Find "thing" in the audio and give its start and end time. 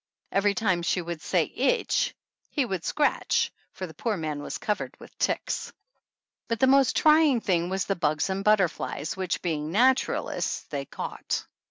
7.39-7.69